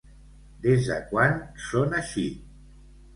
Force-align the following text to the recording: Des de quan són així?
Des 0.61 0.87
de 0.91 0.95
quan 1.11 1.37
són 1.65 1.93
així? 1.99 2.25